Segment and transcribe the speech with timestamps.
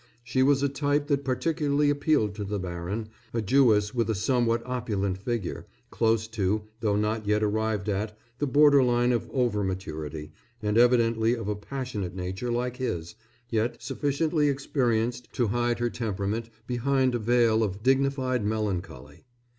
[0.23, 4.65] She was a type that particularly appealed to the baron, a Jewess with a somewhat
[4.65, 11.35] opulent figure, close to, though not yet arrived at, the borderline of overmaturity, and evidently
[11.35, 13.13] of a passionate nature like his,
[13.51, 19.25] yet sufficiently experienced to hide her temperament behind a veil of dignified melancholy.